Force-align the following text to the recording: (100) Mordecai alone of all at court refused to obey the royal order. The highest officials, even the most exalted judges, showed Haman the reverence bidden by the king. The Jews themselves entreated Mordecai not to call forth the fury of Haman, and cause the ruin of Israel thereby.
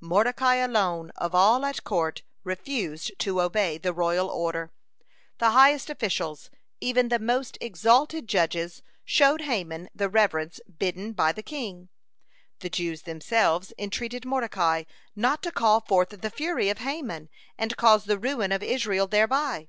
(100) 0.00 0.06
Mordecai 0.10 0.54
alone 0.56 1.10
of 1.16 1.34
all 1.34 1.64
at 1.64 1.82
court 1.82 2.20
refused 2.44 3.10
to 3.18 3.40
obey 3.40 3.78
the 3.78 3.90
royal 3.90 4.28
order. 4.28 4.70
The 5.38 5.52
highest 5.52 5.88
officials, 5.88 6.50
even 6.78 7.08
the 7.08 7.18
most 7.18 7.56
exalted 7.58 8.28
judges, 8.28 8.82
showed 9.06 9.40
Haman 9.40 9.88
the 9.94 10.10
reverence 10.10 10.60
bidden 10.78 11.14
by 11.14 11.32
the 11.32 11.42
king. 11.42 11.88
The 12.60 12.68
Jews 12.68 13.04
themselves 13.04 13.72
entreated 13.78 14.26
Mordecai 14.26 14.84
not 15.16 15.42
to 15.44 15.50
call 15.50 15.80
forth 15.80 16.10
the 16.10 16.30
fury 16.30 16.68
of 16.68 16.76
Haman, 16.80 17.30
and 17.56 17.74
cause 17.78 18.04
the 18.04 18.18
ruin 18.18 18.52
of 18.52 18.62
Israel 18.62 19.06
thereby. 19.06 19.68